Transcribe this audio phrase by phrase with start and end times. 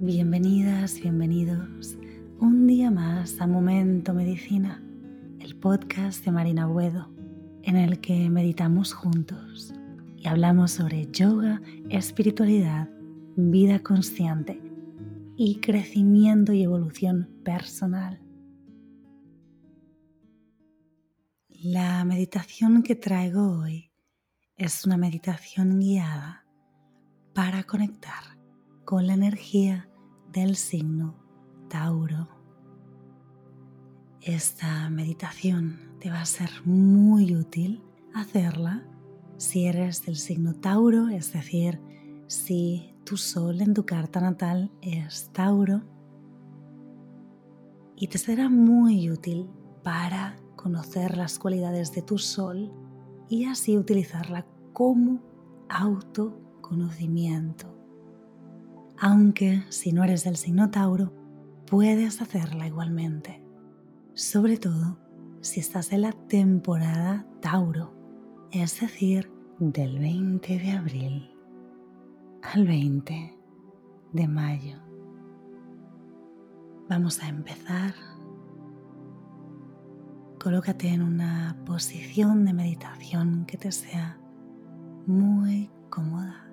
[0.00, 1.96] Bienvenidas, bienvenidos
[2.40, 4.82] un día más a Momento Medicina,
[5.38, 7.14] el podcast de Marina Buedo,
[7.62, 9.72] en el que meditamos juntos
[10.16, 12.90] y hablamos sobre yoga, espiritualidad,
[13.36, 14.60] vida consciente
[15.36, 18.20] y crecimiento y evolución personal.
[21.48, 23.92] La meditación que traigo hoy
[24.56, 26.44] es una meditación guiada
[27.32, 28.34] para conectar
[28.84, 29.88] con la energía
[30.34, 31.14] del signo
[31.68, 32.28] Tauro.
[34.20, 37.84] Esta meditación te va a ser muy útil
[38.14, 38.84] hacerla
[39.36, 41.80] si eres del signo Tauro, es decir,
[42.26, 45.82] si tu sol en tu carta natal es Tauro.
[47.94, 49.48] Y te será muy útil
[49.84, 52.72] para conocer las cualidades de tu sol
[53.28, 55.22] y así utilizarla como
[55.68, 57.73] autoconocimiento.
[58.98, 61.12] Aunque si no eres del signo Tauro,
[61.66, 63.42] puedes hacerla igualmente,
[64.14, 64.98] sobre todo
[65.40, 67.92] si estás en la temporada Tauro,
[68.50, 71.30] es decir, del 20 de abril
[72.42, 73.38] al 20
[74.12, 74.78] de mayo.
[76.88, 77.94] Vamos a empezar.
[80.40, 84.18] Colócate en una posición de meditación que te sea
[85.06, 86.46] muy cómoda,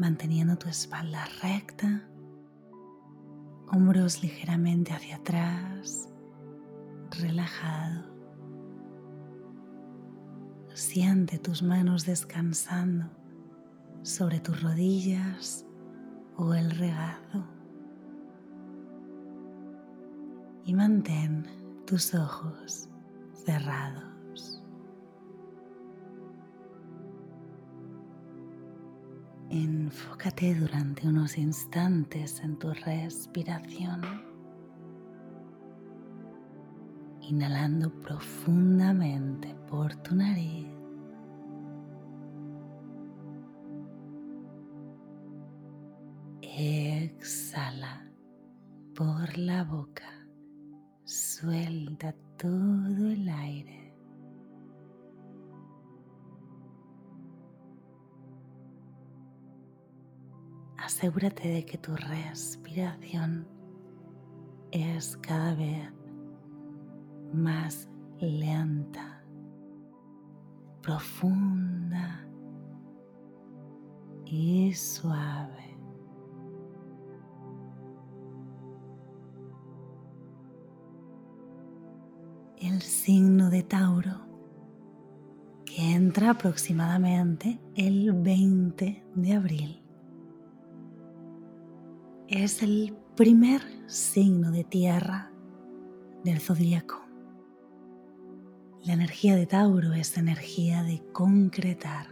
[0.00, 2.02] manteniendo tu espalda recta,
[3.70, 6.08] hombros ligeramente hacia atrás,
[7.20, 8.08] relajado.
[10.72, 13.10] Siente tus manos descansando
[14.02, 15.66] sobre tus rodillas
[16.34, 17.44] o el regazo.
[20.64, 21.46] Y mantén
[21.86, 22.88] tus ojos
[23.44, 24.09] cerrados.
[29.52, 34.00] Enfócate durante unos instantes en tu respiración,
[37.20, 40.68] inhalando profundamente por tu nariz.
[46.42, 48.08] Exhala
[48.94, 50.28] por la boca,
[51.04, 53.79] suelta todo el aire.
[60.90, 63.46] Asegúrate de que tu respiración
[64.72, 65.88] es cada vez
[67.32, 69.22] más lenta,
[70.82, 72.26] profunda
[74.26, 75.78] y suave.
[82.58, 84.26] El signo de Tauro
[85.64, 89.89] que entra aproximadamente el 20 de abril
[92.30, 95.32] es el primer signo de tierra
[96.22, 97.02] del zodíaco.
[98.84, 102.06] La energía de Tauro es energía de concretar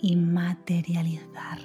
[0.00, 1.60] y materializar.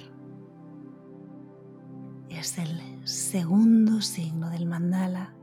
[2.28, 5.34] Es el segundo signo del mandala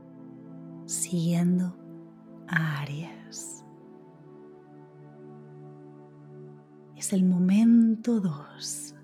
[0.86, 1.76] siguiendo
[2.48, 3.66] a Aries.
[6.96, 8.94] Es el momento 2.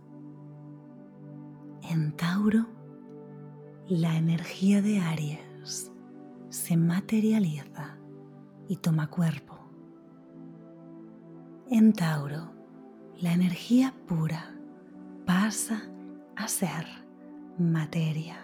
[1.90, 2.81] En Tauro
[3.98, 5.92] la energía de Aries
[6.48, 7.98] se materializa
[8.66, 9.58] y toma cuerpo.
[11.70, 12.54] En Tauro,
[13.20, 14.56] la energía pura
[15.26, 15.82] pasa
[16.36, 16.86] a ser
[17.58, 18.38] materia.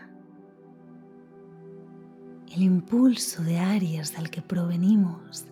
[2.55, 5.47] El impulso de Aries del que provenimos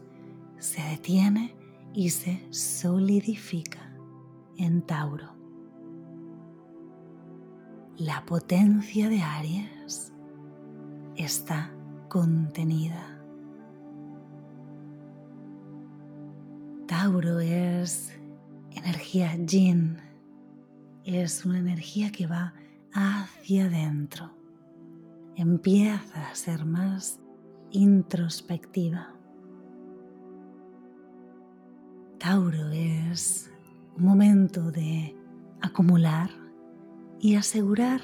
[0.58, 1.56] se detiene
[1.94, 3.96] y se solidifica
[4.58, 5.34] en Tauro.
[7.98, 10.12] La potencia de Aries
[11.16, 11.72] está
[12.08, 13.18] contenida.
[16.86, 18.12] Tauro es
[18.72, 19.96] energía yin,
[21.04, 22.52] es una energía que va
[22.92, 24.30] hacia adentro,
[25.34, 27.18] empieza a ser más
[27.70, 29.14] introspectiva.
[32.18, 33.50] Tauro es
[33.96, 35.16] un momento de
[35.62, 36.45] acumular
[37.20, 38.00] y asegurar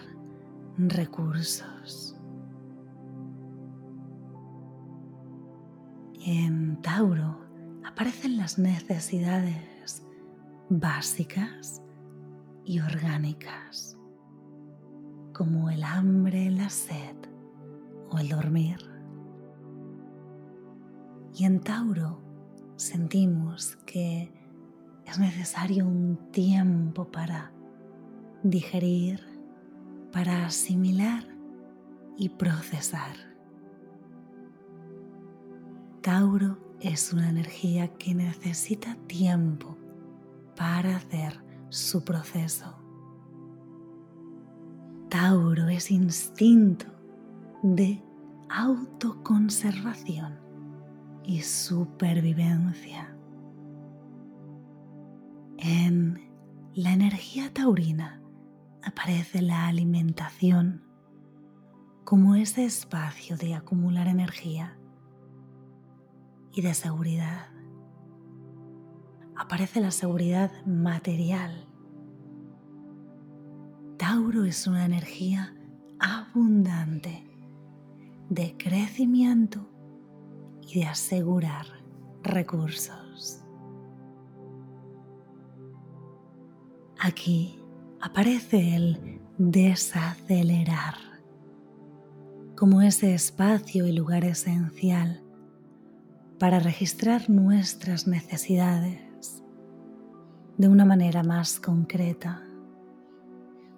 [0.79, 2.17] recursos.
[6.25, 7.41] En Tauro
[7.85, 10.07] aparecen las necesidades
[10.69, 11.83] básicas
[12.65, 13.99] y orgánicas,
[15.33, 17.17] como el hambre, la sed
[18.11, 18.79] o el dormir.
[21.35, 22.23] Y en Tauro
[22.77, 24.33] sentimos que
[25.07, 27.53] es necesario un tiempo para
[28.43, 29.21] digerir
[30.13, 31.25] para asimilar
[32.17, 33.17] y procesar.
[36.01, 39.77] Tauro es una energía que necesita tiempo
[40.57, 42.77] para hacer su proceso.
[45.09, 46.87] Tauro es instinto
[47.63, 48.03] de
[48.49, 50.39] autoconservación
[51.25, 53.15] y supervivencia.
[55.59, 56.21] En
[56.75, 58.22] la energía taurina
[58.85, 60.83] aparece la alimentación
[62.05, 64.77] como ese espacio de acumular energía
[66.53, 67.47] y de seguridad.
[69.37, 71.67] Aparece la seguridad material.
[73.97, 75.55] Tauro es una energía
[75.99, 77.25] abundante
[78.29, 79.69] de crecimiento
[80.61, 81.67] y de asegurar
[82.23, 83.45] recursos.
[86.99, 87.62] Aquí
[88.03, 90.95] aparece el desacelerar
[92.57, 95.23] como ese espacio y lugar esencial
[96.41, 99.45] para registrar nuestras necesidades
[100.59, 102.43] de una manera más concreta.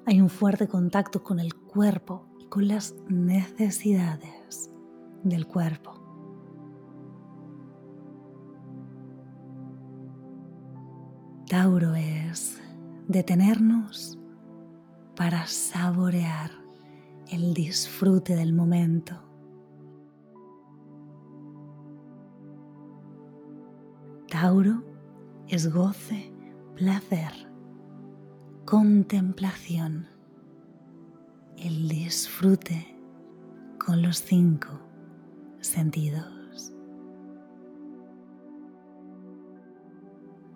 [0.06, 4.70] Hay un fuerte contacto con el cuerpo y con las necesidades
[5.22, 6.00] del cuerpo.
[11.46, 12.63] Tauro es
[13.08, 14.18] detenernos
[15.16, 16.50] para saborear
[17.30, 19.24] el disfrute del momento
[24.34, 24.82] Tauro
[25.46, 26.32] es goce,
[26.74, 27.32] placer,
[28.64, 30.08] contemplación,
[31.56, 32.96] el disfrute
[33.78, 34.80] con los cinco
[35.60, 36.74] sentidos.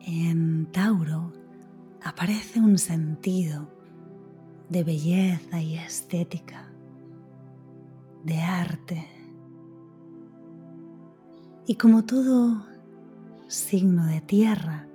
[0.01, 1.33] En Tauro
[2.03, 3.69] aparece un sentido
[4.69, 6.69] de belleza y estética,
[8.25, 9.07] de arte.
[11.67, 12.67] Y como todo
[13.47, 14.87] signo de tierra,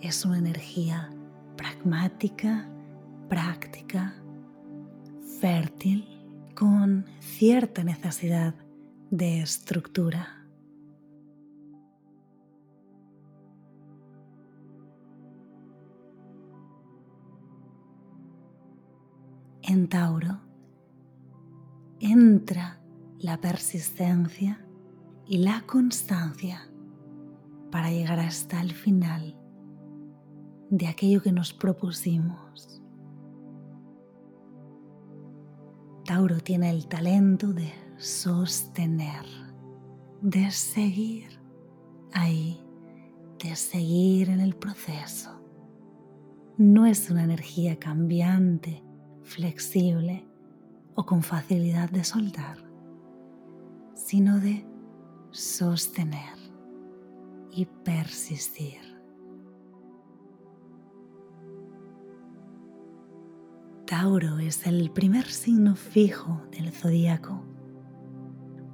[0.00, 1.10] es una energía
[1.56, 2.68] pragmática,
[3.28, 4.14] práctica,
[5.40, 6.08] fértil,
[6.54, 8.54] con cierta necesidad
[9.10, 10.41] de estructura.
[19.72, 20.38] En Tauro
[21.98, 22.78] entra
[23.18, 24.62] la persistencia
[25.26, 26.68] y la constancia
[27.70, 29.34] para llegar hasta el final
[30.68, 32.82] de aquello que nos propusimos.
[36.04, 39.24] Tauro tiene el talento de sostener,
[40.20, 41.40] de seguir
[42.12, 42.60] ahí,
[43.42, 45.30] de seguir en el proceso.
[46.58, 48.84] No es una energía cambiante,
[49.22, 50.26] flexible
[50.94, 52.58] o con facilidad de soltar,
[53.94, 54.66] sino de
[55.30, 56.36] sostener
[57.50, 58.80] y persistir.
[63.86, 67.44] Tauro es el primer signo fijo del zodíaco,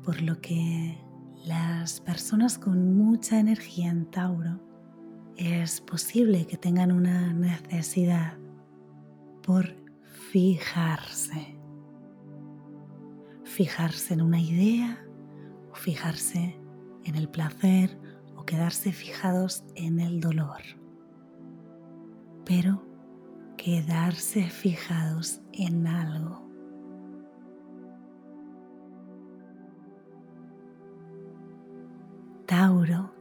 [0.05, 0.97] por lo que
[1.45, 4.61] las personas con mucha energía en Tauro
[5.37, 8.39] es posible que tengan una necesidad
[9.43, 9.88] por
[10.33, 11.57] fijarse.
[13.45, 15.05] Fijarse en una idea
[15.71, 16.61] o fijarse
[17.05, 17.99] en el placer
[18.49, 20.63] quedarse fijados en el dolor,
[22.47, 22.83] pero
[23.59, 26.49] quedarse fijados en algo.
[32.47, 33.13] Tauro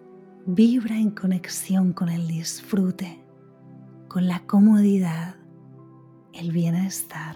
[0.46, 3.22] vibra en conexión con el disfrute,
[4.08, 5.36] con la comodidad,
[6.38, 7.36] el bienestar.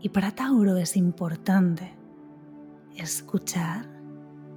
[0.00, 1.92] Y para Tauro es importante
[2.96, 3.88] escuchar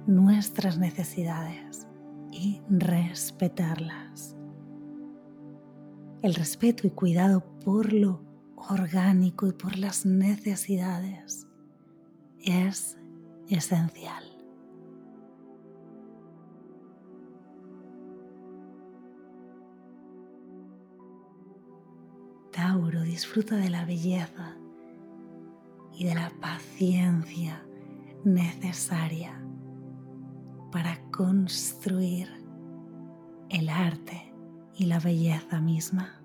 [0.06, 1.86] nuestras necesidades
[2.30, 4.36] y respetarlas.
[6.22, 8.22] El respeto y cuidado por lo
[8.56, 11.46] orgánico y por las necesidades
[12.40, 12.98] es
[13.48, 14.27] esencial.
[22.58, 24.56] Tauro disfruta de la belleza
[25.92, 27.64] y de la paciencia
[28.24, 29.40] necesaria
[30.72, 32.28] para construir
[33.48, 34.34] el arte
[34.74, 36.20] y la belleza misma.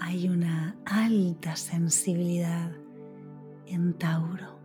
[0.00, 2.72] Hay una alta sensibilidad
[3.66, 4.58] en Tauro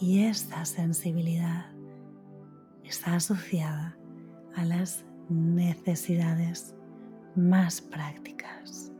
[0.00, 1.66] y esta sensibilidad
[2.82, 3.96] está asociada
[4.56, 6.74] a las necesidades
[7.34, 8.92] más prácticas.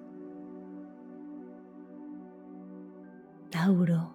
[3.50, 4.14] Tauro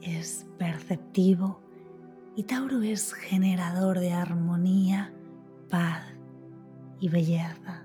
[0.00, 1.60] es perceptivo
[2.36, 5.12] y Tauro es generador de armonía,
[5.68, 6.02] paz
[7.00, 7.82] y belleza.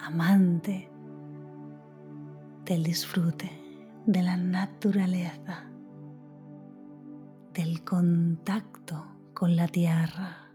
[0.00, 0.90] Amante
[2.64, 3.50] del disfrute
[4.06, 5.67] de la naturaleza,
[7.58, 10.54] del contacto con la tierra.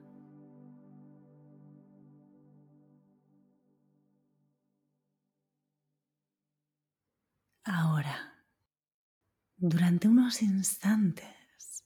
[7.66, 8.46] Ahora,
[9.58, 11.84] durante unos instantes,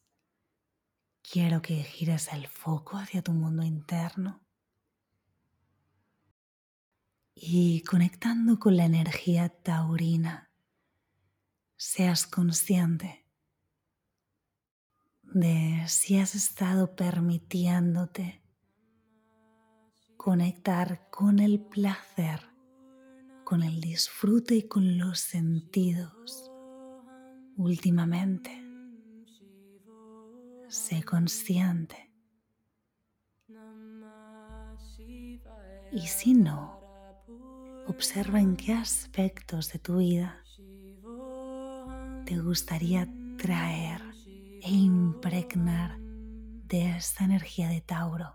[1.24, 4.45] quiero que gires el foco hacia tu mundo interno
[7.33, 10.51] y conectando con la energía taurina,
[11.75, 13.26] seas consciente
[15.34, 18.41] de si has estado permitiéndote
[20.17, 22.57] conectar con el placer
[23.48, 26.51] con el disfrute y con los sentidos
[27.55, 28.51] últimamente.
[30.67, 32.12] Sé consciente.
[35.93, 36.81] Y si no,
[37.88, 40.43] observa en qué aspectos de tu vida
[42.25, 43.07] te gustaría
[43.38, 44.01] traer
[44.61, 48.33] e impregnar de esta energía de Tauro,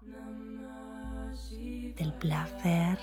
[1.96, 2.98] del placer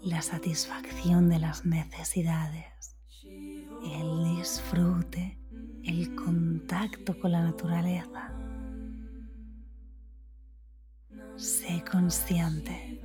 [0.00, 5.38] la satisfacción de las necesidades, el disfrute,
[5.84, 8.32] el contacto con la naturaleza.
[11.36, 13.00] Sé consciente.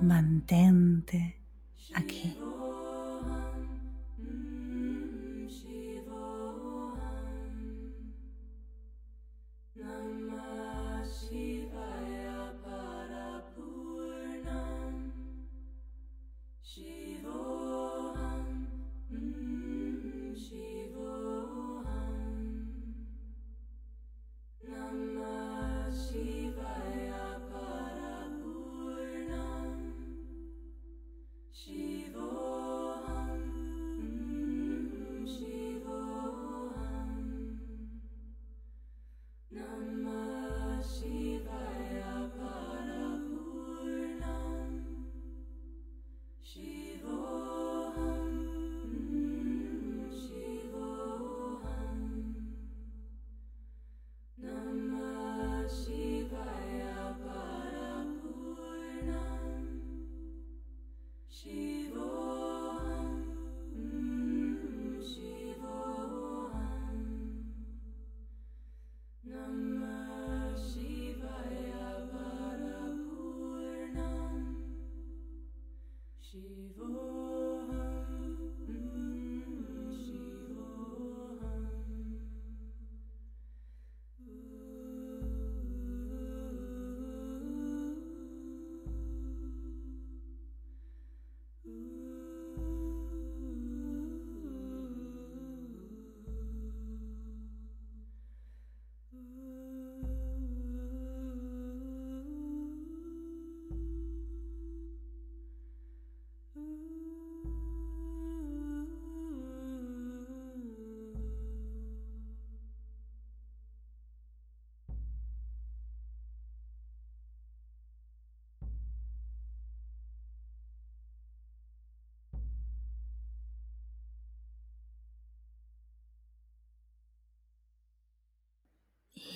[0.00, 1.42] Mantente
[1.94, 2.38] aquí.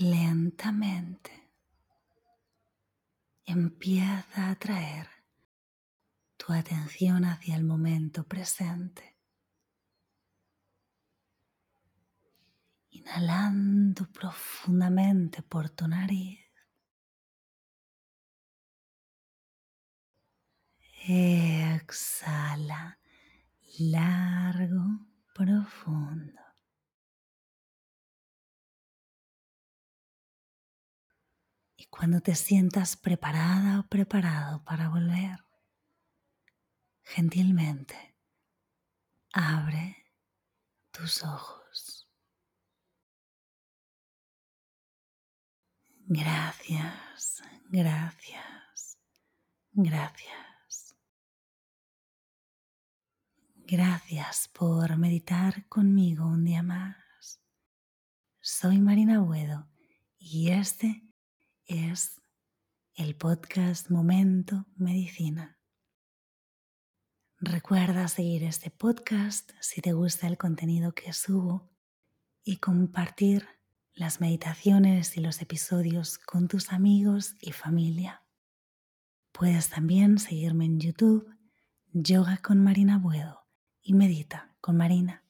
[0.03, 1.31] Lentamente
[3.45, 5.09] empieza a traer
[6.37, 9.17] tu atención hacia el momento presente.
[12.91, 16.41] Inhalando profundamente por tu nariz.
[21.07, 22.99] Exhala
[23.79, 26.42] largo, profundo.
[32.03, 35.39] Cuando te sientas preparada o preparado para volver,
[37.05, 38.17] gentilmente
[39.33, 40.13] abre
[40.91, 42.11] tus ojos.
[46.09, 47.41] Gracias,
[47.71, 48.99] gracias,
[49.71, 50.97] gracias.
[53.59, 57.41] Gracias por meditar conmigo un día más.
[58.41, 59.69] soy Marina Buedo
[60.19, 61.12] y este
[61.67, 62.21] es
[62.95, 65.59] el podcast Momento Medicina.
[67.39, 71.71] Recuerda seguir este podcast si te gusta el contenido que subo
[72.45, 73.47] y compartir
[73.95, 78.25] las meditaciones y los episodios con tus amigos y familia.
[79.33, 81.29] Puedes también seguirme en YouTube,
[81.93, 83.47] Yoga con Marina Buedo
[83.83, 85.23] y Medita con Marina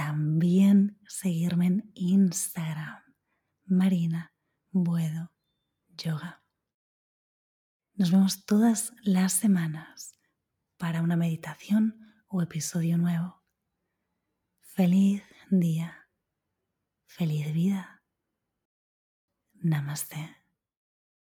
[0.00, 3.02] también seguirme en Instagram,
[3.66, 4.29] Marina
[4.72, 5.32] Buedo
[5.96, 6.44] Yoga.
[7.94, 10.16] Nos vemos todas las semanas
[10.76, 11.98] para una meditación
[12.28, 13.42] o episodio nuevo.
[14.60, 16.08] Feliz día,
[17.04, 18.04] feliz vida.
[19.54, 20.39] Namaste.